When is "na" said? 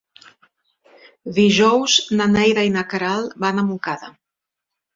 2.19-2.29, 2.79-2.87